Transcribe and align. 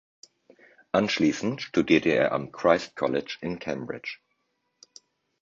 Anschließend 0.93 1.61
studierte 1.61 2.09
er 2.09 2.31
am 2.31 2.51
Christ’s 2.51 2.95
College 2.95 3.37
in 3.41 3.59
Cambridge. 3.59 4.17